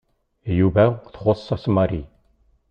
[0.59, 2.03] Yuba txuṣṣ-as Mary.